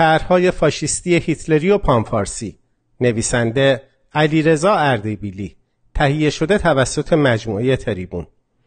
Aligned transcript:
طرحهای 0.00 0.50
فاشیستی 0.50 1.14
هیتلری 1.14 1.70
و 1.70 1.78
پانفارسی. 1.78 2.58
نویسنده 3.00 3.82
علیرضا 4.14 4.74
اردبیلی. 4.74 5.56
تهیه 5.94 6.30
شده 6.30 6.58
توسط 6.58 7.12
مجموعه 7.12 7.76
تریبون. 7.76 8.26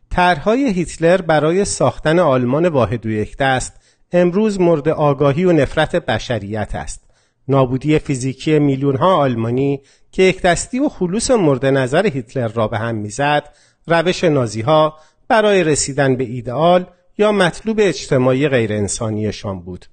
طرحهای 0.09 0.73
هیتلر 0.73 1.21
برای 1.21 1.65
ساختن 1.65 2.19
آلمان 2.19 2.67
واحد 2.67 3.05
و 3.05 3.09
یک 3.09 3.38
دست 3.38 3.73
امروز 4.11 4.61
مورد 4.61 4.89
آگاهی 4.89 5.46
و 5.46 5.51
نفرت 5.51 5.96
بشریت 5.96 6.75
است. 6.75 7.04
نابودی 7.47 8.00
فیزیکی 8.00 8.60
میلیون 8.60 8.96
ها 8.96 9.15
آلمانی 9.15 9.81
که 10.12 10.24
یک 10.24 10.42
دستی 10.42 10.79
و 10.79 10.90
خلوص 10.90 11.31
مورد 11.31 11.65
نظر 11.65 12.08
هیتلر 12.08 12.47
را 12.47 12.68
به 12.68 12.78
هم 12.78 12.96
می‌زد 12.96 13.50
روش 13.88 14.24
نازی 14.24 14.62
ها 14.62 14.97
برای 15.28 15.63
رسیدن 15.63 16.16
به 16.16 16.23
ایدئال 16.23 16.86
یا 17.18 17.31
مطلوب 17.31 17.80
اجتماعی 17.81 18.48
غیر 18.48 18.73
انسانیشان 18.73 19.59
بود. 19.59 19.86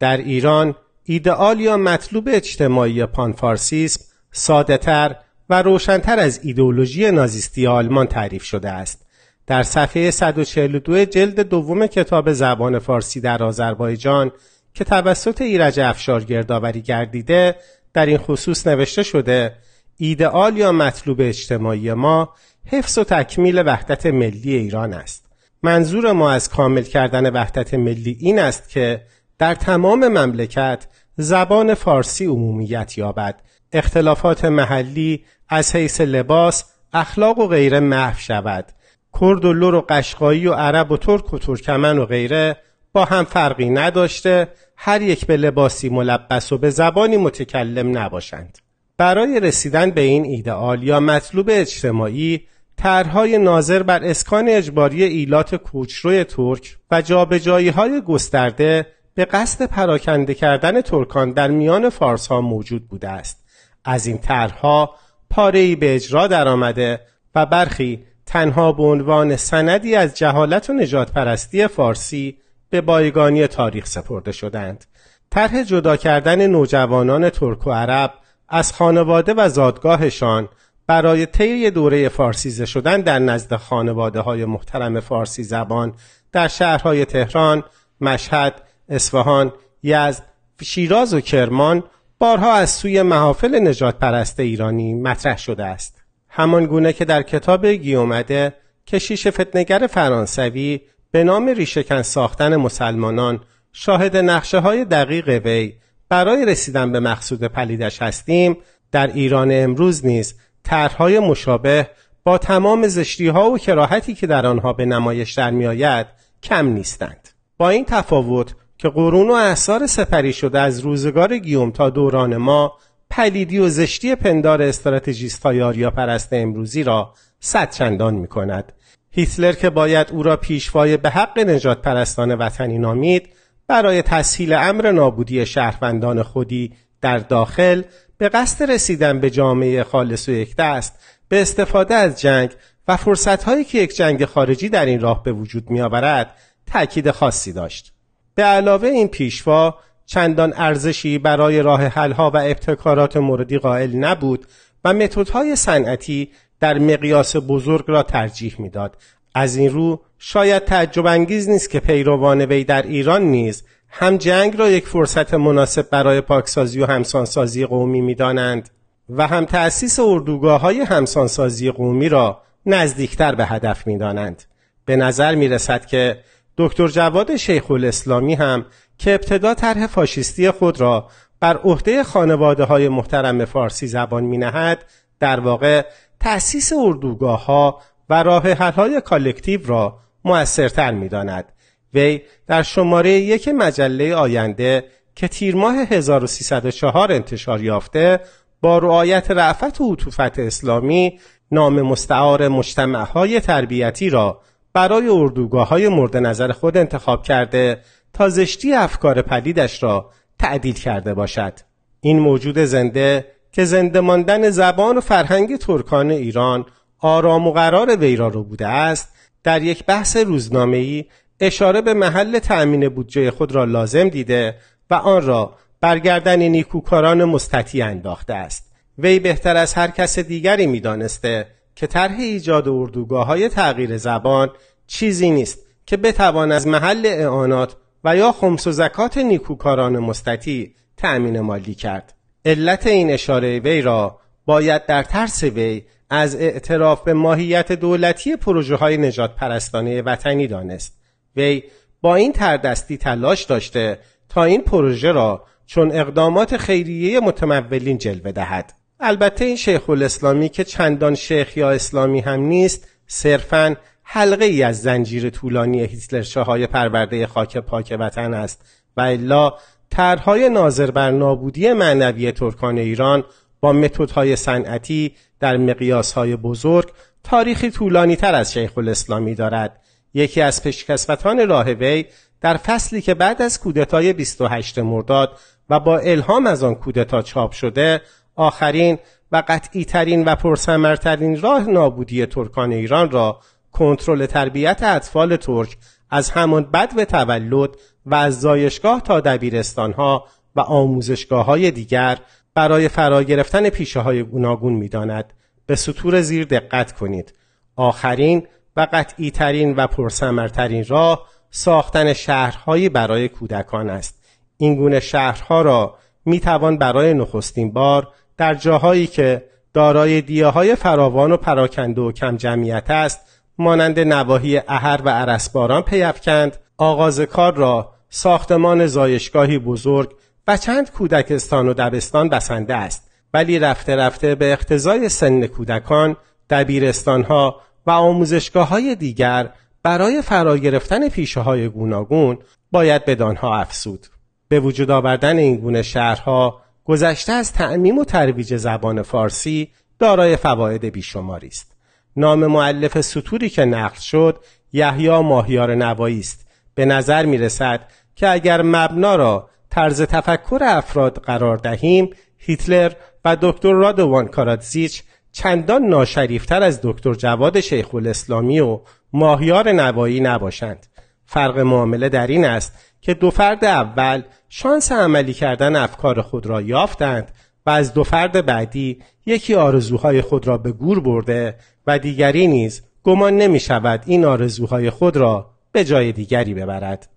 در 0.00 0.16
ایران 0.16 0.74
ایدئال 1.10 1.60
یا 1.60 1.76
مطلوب 1.76 2.28
اجتماعی 2.32 3.06
پانفارسیسم 3.06 4.04
ساده 4.32 5.16
و 5.50 5.62
روشنتر 5.62 6.18
از 6.18 6.40
ایدئولوژی 6.42 7.10
نازیستی 7.10 7.66
آلمان 7.66 8.06
تعریف 8.06 8.44
شده 8.44 8.70
است. 8.70 9.06
در 9.46 9.62
صفحه 9.62 10.10
142 10.10 11.04
جلد 11.04 11.40
دوم 11.40 11.86
کتاب 11.86 12.32
زبان 12.32 12.78
فارسی 12.78 13.20
در 13.20 13.42
آذربایجان 13.42 14.32
که 14.74 14.84
توسط 14.84 15.40
ایرج 15.40 15.80
افشار 15.80 16.24
گردآوری 16.24 16.82
گردیده 16.82 17.56
در 17.92 18.06
این 18.06 18.18
خصوص 18.18 18.66
نوشته 18.66 19.02
شده 19.02 19.54
ایدئال 19.96 20.56
یا 20.56 20.72
مطلوب 20.72 21.20
اجتماعی 21.20 21.92
ما 21.92 22.34
حفظ 22.66 22.98
و 22.98 23.04
تکمیل 23.04 23.62
وحدت 23.66 24.06
ملی 24.06 24.54
ایران 24.54 24.92
است. 24.92 25.24
منظور 25.62 26.12
ما 26.12 26.30
از 26.30 26.48
کامل 26.48 26.82
کردن 26.82 27.30
وحدت 27.30 27.74
ملی 27.74 28.16
این 28.20 28.38
است 28.38 28.68
که 28.68 29.02
در 29.38 29.54
تمام 29.54 30.08
مملکت 30.08 30.86
زبان 31.16 31.74
فارسی 31.74 32.26
عمومیت 32.26 32.98
یابد. 32.98 33.40
اختلافات 33.72 34.44
محلی 34.44 35.24
از 35.48 35.76
حیث 35.76 36.00
لباس 36.00 36.64
اخلاق 36.92 37.38
و 37.38 37.46
غیره 37.46 37.80
محو 37.80 38.18
شود. 38.18 38.72
کرد 39.20 39.44
و 39.44 39.52
لور 39.52 39.74
و 39.74 39.86
قشقایی 39.88 40.46
و 40.46 40.52
عرب 40.52 40.92
و 40.92 40.96
ترک 40.96 41.34
و 41.34 41.38
ترکمن 41.38 41.98
و 41.98 42.06
غیره 42.06 42.56
با 42.92 43.04
هم 43.04 43.24
فرقی 43.24 43.70
نداشته 43.70 44.48
هر 44.76 45.02
یک 45.02 45.26
به 45.26 45.36
لباسی 45.36 45.88
ملبس 45.88 46.52
و 46.52 46.58
به 46.58 46.70
زبانی 46.70 47.16
متکلم 47.16 47.98
نباشند. 47.98 48.58
برای 48.96 49.40
رسیدن 49.40 49.90
به 49.90 50.00
این 50.00 50.24
ایدئال 50.24 50.82
یا 50.82 51.00
مطلوب 51.00 51.46
اجتماعی 51.50 52.40
طرحهای 52.76 53.38
ناظر 53.38 53.82
بر 53.82 54.04
اسکان 54.04 54.48
اجباری 54.48 55.04
ایلات 55.04 55.54
کوچروی 55.54 56.24
ترک 56.24 56.76
و 56.90 57.02
جابجایی 57.02 57.68
های 57.68 58.00
گسترده 58.00 58.86
به 59.18 59.24
قصد 59.24 59.66
پراکنده 59.66 60.34
کردن 60.34 60.80
ترکان 60.80 61.32
در 61.32 61.48
میان 61.48 61.88
فارس 61.88 62.26
ها 62.26 62.40
موجود 62.40 62.88
بوده 62.88 63.08
است 63.08 63.44
از 63.84 64.06
این 64.06 64.18
طرحها 64.18 64.94
پاره 65.30 65.76
به 65.76 65.94
اجرا 65.94 66.26
درآمده 66.26 67.00
و 67.34 67.46
برخی 67.46 68.04
تنها 68.26 68.72
به 68.72 68.82
عنوان 68.82 69.36
سندی 69.36 69.94
از 69.94 70.18
جهالت 70.18 70.70
و 70.70 70.72
نجات 70.72 71.12
پرستی 71.12 71.66
فارسی 71.66 72.38
به 72.70 72.80
بایگانی 72.80 73.46
تاریخ 73.46 73.86
سپرده 73.86 74.32
شدند. 74.32 74.84
طرح 75.30 75.62
جدا 75.62 75.96
کردن 75.96 76.46
نوجوانان 76.46 77.30
ترک 77.30 77.66
و 77.66 77.70
عرب 77.70 78.14
از 78.48 78.72
خانواده 78.72 79.34
و 79.34 79.48
زادگاهشان 79.48 80.48
برای 80.86 81.26
طی 81.26 81.70
دوره 81.70 82.08
فارسیزه 82.08 82.66
شدن 82.66 83.00
در 83.00 83.18
نزد 83.18 83.56
خانواده 83.56 84.20
های 84.20 84.44
محترم 84.44 85.00
فارسی 85.00 85.42
زبان 85.42 85.94
در 86.32 86.48
شهرهای 86.48 87.04
تهران، 87.04 87.64
مشهد، 88.00 88.67
اصفهان، 88.88 89.52
یزد، 89.82 90.22
شیراز 90.62 91.14
و 91.14 91.20
کرمان 91.20 91.84
بارها 92.18 92.52
از 92.52 92.70
سوی 92.70 93.02
محافل 93.02 93.68
نجات 93.68 93.98
پرست 93.98 94.40
ایرانی 94.40 94.94
مطرح 94.94 95.38
شده 95.38 95.64
است. 95.64 96.02
همان 96.28 96.66
گونه 96.66 96.92
که 96.92 97.04
در 97.04 97.22
کتاب 97.22 97.66
گیومده 97.66 98.54
کشیش 98.86 99.26
فتنگر 99.26 99.86
فرانسوی 99.86 100.80
به 101.10 101.24
نام 101.24 101.48
ریشهکن 101.48 102.02
ساختن 102.02 102.56
مسلمانان 102.56 103.40
شاهد 103.72 104.16
نقشه 104.16 104.58
های 104.58 104.84
دقیق 104.84 105.28
وی 105.44 105.74
برای 106.08 106.46
رسیدن 106.46 106.92
به 106.92 107.00
مقصود 107.00 107.44
پلیدش 107.44 108.02
هستیم 108.02 108.56
در 108.92 109.06
ایران 109.06 109.48
امروز 109.52 110.06
نیز 110.06 110.34
طرحهای 110.64 111.18
مشابه 111.18 111.90
با 112.24 112.38
تمام 112.38 112.88
زشتی 112.88 113.28
ها 113.28 113.50
و 113.50 113.58
کراهتی 113.58 114.14
که 114.14 114.26
در 114.26 114.46
آنها 114.46 114.72
به 114.72 114.84
نمایش 114.84 115.32
در 115.32 115.50
میآید 115.50 116.06
کم 116.42 116.66
نیستند 116.66 117.28
با 117.58 117.68
این 117.68 117.84
تفاوت 117.84 118.54
که 118.78 118.88
قرون 118.88 119.30
و 119.30 119.32
اثار 119.32 119.86
سپری 119.86 120.32
شده 120.32 120.58
از 120.60 120.80
روزگار 120.80 121.38
گیوم 121.38 121.70
تا 121.70 121.90
دوران 121.90 122.36
ما 122.36 122.72
پلیدی 123.10 123.58
و 123.58 123.68
زشتی 123.68 124.14
پندار 124.14 124.62
استراتژیست 124.62 125.42
های 125.42 125.62
آریا 125.62 125.90
پرست 125.90 126.32
امروزی 126.32 126.82
را 126.82 127.14
صد 127.40 127.70
چندان 127.70 128.14
می 128.14 128.26
کند. 128.26 128.72
هیتلر 129.10 129.52
که 129.52 129.70
باید 129.70 130.10
او 130.10 130.22
را 130.22 130.36
پیشوای 130.36 130.96
به 130.96 131.10
حق 131.10 131.38
نجات 131.38 131.82
پرستان 131.82 132.34
وطنی 132.34 132.78
نامید 132.78 133.28
برای 133.66 134.02
تسهیل 134.02 134.52
امر 134.52 134.92
نابودی 134.92 135.46
شهروندان 135.46 136.22
خودی 136.22 136.72
در 137.00 137.18
داخل 137.18 137.82
به 138.18 138.28
قصد 138.28 138.70
رسیدن 138.70 139.20
به 139.20 139.30
جامعه 139.30 139.84
خالص 139.84 140.28
و 140.28 140.32
یک 140.32 140.56
دست 140.56 141.00
به 141.28 141.42
استفاده 141.42 141.94
از 141.94 142.20
جنگ 142.20 142.50
و 142.88 142.96
فرصتهایی 142.96 143.64
که 143.64 143.78
یک 143.78 143.96
جنگ 143.96 144.24
خارجی 144.24 144.68
در 144.68 144.86
این 144.86 145.00
راه 145.00 145.22
به 145.22 145.32
وجود 145.32 145.70
می 145.70 145.80
آورد 145.80 146.34
تأکید 146.66 147.10
خاصی 147.10 147.52
داشت. 147.52 147.97
به 148.38 148.44
علاوه 148.44 148.88
این 148.88 149.08
پیشوا 149.08 149.74
چندان 150.06 150.52
ارزشی 150.56 151.18
برای 151.18 151.62
راه 151.62 151.84
حلها 151.84 152.30
و 152.30 152.36
ابتکارات 152.36 153.16
موردی 153.16 153.58
قائل 153.58 153.96
نبود 153.96 154.46
و 154.84 154.94
متدهای 154.94 155.56
صنعتی 155.56 156.30
در 156.60 156.78
مقیاس 156.78 157.36
بزرگ 157.36 157.84
را 157.88 158.02
ترجیح 158.02 158.56
می‌داد. 158.58 158.96
از 159.34 159.56
این 159.56 159.70
رو 159.70 160.00
شاید 160.18 160.64
تعجب 160.64 161.06
انگیز 161.06 161.48
نیست 161.48 161.70
که 161.70 161.80
پیروان 161.80 162.40
وی 162.40 162.64
در 162.64 162.82
ایران 162.82 163.22
نیز 163.22 163.64
هم 163.88 164.16
جنگ 164.16 164.58
را 164.58 164.70
یک 164.70 164.86
فرصت 164.86 165.34
مناسب 165.34 165.90
برای 165.90 166.20
پاکسازی 166.20 166.80
و 166.80 166.86
همسانسازی 166.86 167.66
قومی 167.66 168.00
می‌دانند 168.00 168.70
و 169.08 169.26
هم 169.26 169.44
تأسیس 169.44 170.00
اردوگاه 170.00 170.60
های 170.60 170.80
همسانسازی 170.80 171.70
قومی 171.70 172.08
را 172.08 172.42
نزدیکتر 172.66 173.34
به 173.34 173.46
هدف 173.46 173.86
می‌دانند. 173.86 174.42
به 174.84 174.96
نظر 174.96 175.34
می 175.34 175.48
رسد 175.48 175.86
که 175.86 176.18
دکتر 176.58 176.88
جواد 176.88 177.36
شیخ 177.36 177.70
الاسلامی 177.70 178.34
هم 178.34 178.66
که 178.98 179.14
ابتدا 179.14 179.54
طرح 179.54 179.86
فاشیستی 179.86 180.50
خود 180.50 180.80
را 180.80 181.08
بر 181.40 181.56
عهده 181.56 182.04
خانواده 182.04 182.64
های 182.64 182.88
محترم 182.88 183.44
فارسی 183.44 183.86
زبان 183.86 184.24
می 184.24 184.38
نهد 184.38 184.84
در 185.20 185.40
واقع 185.40 185.84
تأسیس 186.20 186.72
اردوگاه 186.76 187.44
ها 187.44 187.80
و 188.10 188.22
راه 188.22 188.52
حل 188.52 188.72
های 188.72 189.00
collective 189.00 189.66
را 189.66 189.98
موثرتر 190.24 190.90
می 190.90 191.08
داند. 191.08 191.52
وی 191.94 192.20
در 192.46 192.62
شماره 192.62 193.10
یک 193.10 193.48
مجله 193.48 194.14
آینده 194.14 194.84
که 195.14 195.28
تیر 195.28 195.56
ماه 195.56 195.76
1304 195.76 197.12
انتشار 197.12 197.62
یافته 197.64 198.20
با 198.60 198.78
رعایت 198.78 199.30
رأفت 199.30 199.80
و 199.80 199.92
عطوفت 199.92 200.38
اسلامی 200.38 201.20
نام 201.50 201.82
مستعار 201.82 202.48
مجتمع 202.48 203.04
های 203.04 203.40
تربیتی 203.40 204.10
را 204.10 204.40
برای 204.78 205.08
اردوگاه 205.08 205.68
های 205.68 205.88
مورد 205.88 206.16
نظر 206.16 206.52
خود 206.52 206.76
انتخاب 206.76 207.22
کرده 207.22 207.80
تا 208.12 208.28
زشتی 208.28 208.72
افکار 208.72 209.22
پدیدش 209.22 209.82
را 209.82 210.10
تعدیل 210.38 210.74
کرده 210.74 211.14
باشد. 211.14 211.52
این 212.00 212.18
موجود 212.18 212.58
زنده 212.58 213.26
که 213.52 213.64
زنده 213.64 214.00
ماندن 214.00 214.50
زبان 214.50 214.98
و 214.98 215.00
فرهنگ 215.00 215.56
ترکان 215.56 216.10
ایران 216.10 216.66
آرام 216.98 217.46
و 217.46 217.52
قرار 217.52 217.96
وی 217.96 218.16
را 218.16 218.28
رو 218.28 218.44
بوده 218.44 218.66
است 218.66 219.14
در 219.42 219.62
یک 219.62 219.84
بحث 219.84 220.16
روزنامه‌ای 220.16 221.04
اشاره 221.40 221.80
به 221.80 221.94
محل 221.94 222.38
تأمین 222.38 222.88
بودجه 222.88 223.30
خود 223.30 223.52
را 223.52 223.64
لازم 223.64 224.08
دیده 224.08 224.54
و 224.90 224.94
آن 224.94 225.26
را 225.26 225.54
برگردن 225.80 226.42
نیکوکاران 226.42 227.24
مستطیع 227.24 227.86
انداخته 227.86 228.34
است. 228.34 228.72
وی 228.98 229.18
بهتر 229.18 229.56
از 229.56 229.74
هر 229.74 229.88
کس 229.88 230.18
دیگری 230.18 230.66
می‌دانسته 230.66 231.46
که 231.78 231.86
طرح 231.86 232.18
ایجاد 232.18 232.68
اردوگاه 232.68 233.26
های 233.26 233.48
تغییر 233.48 233.96
زبان 233.96 234.50
چیزی 234.88 235.30
نیست 235.30 235.58
که 235.86 235.96
بتوان 235.96 236.52
از 236.52 236.66
محل 236.66 237.02
اعانات 237.06 237.76
و 238.04 238.16
یا 238.16 238.32
خمس 238.32 238.66
و 238.66 238.72
زکات 238.72 239.18
نیکوکاران 239.18 239.98
مستطی 239.98 240.74
تأمین 240.96 241.40
مالی 241.40 241.74
کرد. 241.74 242.14
علت 242.44 242.86
این 242.86 243.10
اشاره 243.10 243.58
وی 243.58 243.82
را 243.82 244.20
باید 244.46 244.86
در 244.86 245.02
ترس 245.02 245.42
وی 245.42 245.82
از 246.10 246.36
اعتراف 246.36 247.02
به 247.02 247.12
ماهیت 247.12 247.72
دولتی 247.72 248.36
پروژه 248.36 248.76
های 248.76 248.96
نجات 248.96 249.34
پرستانه 249.34 250.02
وطنی 250.02 250.46
دانست. 250.46 250.98
وی 251.36 251.62
با 252.00 252.14
این 252.14 252.32
تردستی 252.32 252.96
تلاش 252.96 253.44
داشته 253.44 253.98
تا 254.28 254.44
این 254.44 254.62
پروژه 254.62 255.12
را 255.12 255.44
چون 255.66 255.92
اقدامات 255.92 256.56
خیریه 256.56 257.20
متمولین 257.20 257.98
جلوه 257.98 258.32
دهد. 258.32 258.72
البته 259.00 259.44
این 259.44 259.56
شیخ 259.56 259.90
الاسلامی 259.90 260.48
که 260.48 260.64
چندان 260.64 261.14
شیخ 261.14 261.56
یا 261.56 261.70
اسلامی 261.70 262.20
هم 262.20 262.40
نیست 262.40 262.88
صرفاً 263.06 263.76
حلقه 264.10 264.44
ای 264.44 264.62
از 264.62 264.82
زنجیر 264.82 265.30
طولانی 265.30 265.80
هیتلر 265.84 266.42
های 266.44 266.66
پرورده 266.66 267.26
خاک 267.26 267.56
پاک 267.56 267.96
وطن 268.00 268.34
است 268.34 268.60
و 268.96 269.00
الا 269.00 269.52
طرحهای 269.90 270.48
ناظر 270.48 270.90
بر 270.90 271.10
نابودی 271.10 271.72
معنوی 271.72 272.32
ترکان 272.32 272.78
ایران 272.78 273.24
با 273.60 273.72
متدهای 273.72 274.36
صنعتی 274.36 275.14
در 275.40 275.56
مقیاسهای 275.56 276.36
بزرگ 276.36 276.92
تاریخی 277.24 277.70
طولانی 277.70 278.16
تر 278.16 278.34
از 278.34 278.52
شیخ 278.52 278.78
الاسلامی 278.78 279.34
دارد. 279.34 279.80
یکی 280.14 280.40
از 280.40 280.62
پیشکسوتان 280.62 281.48
راه 281.48 281.72
وی 281.72 282.04
در 282.40 282.56
فصلی 282.56 283.00
که 283.00 283.14
بعد 283.14 283.42
از 283.42 283.60
کودتای 283.60 284.12
28 284.12 284.78
مرداد 284.78 285.38
و 285.70 285.80
با 285.80 285.98
الهام 285.98 286.46
از 286.46 286.62
آن 286.62 286.74
کودتا 286.74 287.22
چاپ 287.22 287.52
شده 287.52 288.00
آخرین 288.34 288.98
و 289.32 289.42
قطعی 289.48 289.84
ترین 289.84 290.24
و 290.24 290.34
پرثمرترین 290.34 291.40
راه 291.40 291.70
نابودی 291.70 292.26
ترکان 292.26 292.72
ایران 292.72 293.10
را 293.10 293.40
کنترل 293.78 294.26
تربیت 294.26 294.82
اطفال 294.82 295.36
ترک 295.36 295.76
از 296.10 296.30
همان 296.30 296.64
بد 296.64 296.92
و 296.96 297.04
تولد 297.04 297.70
و 298.06 298.14
از 298.14 298.40
زایشگاه 298.40 299.00
تا 299.00 299.20
دبیرستانها 299.20 300.24
و 300.56 300.60
آموزشگاه 300.60 301.46
های 301.46 301.70
دیگر 301.70 302.18
برای 302.54 302.88
فرا 302.88 303.22
گرفتن 303.22 303.68
پیشه 303.68 304.00
های 304.00 304.22
گوناگون 304.22 304.72
می 304.72 304.88
داند. 304.88 305.32
به 305.66 305.76
سطور 305.76 306.20
زیر 306.20 306.44
دقت 306.44 306.92
کنید. 306.92 307.34
آخرین 307.76 308.46
و 308.76 308.86
قطعی 308.92 309.30
ترین 309.30 309.76
و 309.76 309.86
پرسمرترین 309.86 310.84
راه 310.88 311.26
ساختن 311.50 312.12
شهرهایی 312.12 312.88
برای 312.88 313.28
کودکان 313.28 313.90
است. 313.90 314.22
این 314.56 314.74
گونه 314.74 315.00
شهرها 315.00 315.62
را 315.62 315.98
می 316.24 316.40
توان 316.40 316.78
برای 316.78 317.14
نخستین 317.14 317.72
بار 317.72 318.08
در 318.36 318.54
جاهایی 318.54 319.06
که 319.06 319.44
دارای 319.74 320.20
دیه 320.20 320.46
های 320.46 320.74
فراوان 320.74 321.32
و 321.32 321.36
پراکنده 321.36 322.00
و 322.00 322.12
کم 322.12 322.36
جمعیت 322.36 322.90
است 322.90 323.37
مانند 323.58 324.00
نواحی 324.00 324.60
اهر 324.68 325.00
و 325.04 325.08
عرسباران 325.08 325.82
پیفکند 325.82 326.56
آغاز 326.78 327.20
کار 327.20 327.54
را 327.54 327.92
ساختمان 328.10 328.86
زایشگاهی 328.86 329.58
بزرگ 329.58 330.14
و 330.48 330.56
چند 330.56 330.90
کودکستان 330.90 331.68
و 331.68 331.74
دبستان 331.74 332.28
بسنده 332.28 332.74
است. 332.74 333.10
ولی 333.34 333.58
رفته 333.58 333.96
رفته 333.96 334.34
به 334.34 334.52
اقتضای 334.52 335.08
سن 335.08 335.46
کودکان 335.46 336.16
دبیرستانها 336.50 337.60
و 337.86 337.90
آموزشگاه 337.90 338.68
های 338.68 338.94
دیگر 338.94 339.50
برای 339.82 340.22
فرا 340.22 340.58
گرفتن 340.58 341.08
پیشه 341.08 341.40
های 341.40 341.68
گوناگون 341.68 342.38
باید 342.72 343.04
به 343.04 343.14
دانها 343.14 343.58
افسود 343.58 344.06
به 344.48 344.60
وجود 344.60 344.90
آوردن 344.90 345.38
این 345.38 345.56
گونه 345.56 345.82
شهرها 345.82 346.60
گذشته 346.84 347.32
از 347.32 347.52
تعمیم 347.52 347.98
و 347.98 348.04
ترویج 348.04 348.56
زبان 348.56 349.02
فارسی 349.02 349.70
دارای 349.98 350.36
فواید 350.36 350.84
بیشماری 350.84 351.46
است. 351.46 351.77
نام 352.16 352.46
معلف 352.46 353.00
سطوری 353.00 353.48
که 353.50 353.64
نقل 353.64 353.98
شد 353.98 354.38
یحیی 354.72 355.08
ماهیار 355.08 355.74
نوایی 355.74 356.20
است. 356.20 356.46
به 356.74 356.84
نظر 356.84 357.26
می 357.26 357.38
رسد 357.38 357.80
که 358.16 358.28
اگر 358.28 358.62
مبنا 358.62 359.16
را 359.16 359.50
طرز 359.70 360.02
تفکر 360.02 360.58
افراد 360.62 361.18
قرار 361.18 361.56
دهیم 361.56 362.10
هیتلر 362.38 362.92
و 363.24 363.36
دکتر 363.40 363.72
رادوان 363.72 364.28
کاراتزیچ 364.28 365.02
چندان 365.32 365.82
ناشریفتر 365.82 366.62
از 366.62 366.80
دکتر 366.82 367.14
جواد 367.14 367.60
شیخ 367.60 367.94
الاسلامی 367.94 368.60
و 368.60 368.80
ماهیار 369.12 369.72
نوایی 369.72 370.20
نباشند. 370.20 370.86
فرق 371.26 371.58
معامله 371.58 372.08
در 372.08 372.26
این 372.26 372.44
است 372.44 372.72
که 373.00 373.14
دو 373.14 373.30
فرد 373.30 373.64
اول 373.64 374.22
شانس 374.48 374.92
عملی 374.92 375.34
کردن 375.34 375.76
افکار 375.76 376.22
خود 376.22 376.46
را 376.46 376.60
یافتند 376.60 377.32
و 377.68 377.70
از 377.70 377.94
دو 377.94 378.04
فرد 378.04 378.46
بعدی 378.46 378.98
یکی 379.26 379.54
آرزوهای 379.54 380.22
خود 380.22 380.46
را 380.46 380.58
به 380.58 380.72
گور 380.72 381.00
برده 381.00 381.56
و 381.86 381.98
دیگری 381.98 382.46
نیز 382.46 382.82
گمان 383.04 383.36
نمی 383.36 383.60
شود 383.60 384.02
این 384.06 384.24
آرزوهای 384.24 384.90
خود 384.90 385.16
را 385.16 385.50
به 385.72 385.84
جای 385.84 386.12
دیگری 386.12 386.54
ببرد. 386.54 387.08